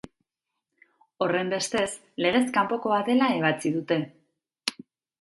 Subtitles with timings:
[1.25, 1.87] Horrenbestez,
[2.27, 4.03] legez kanpokoa dela ebatzi dute.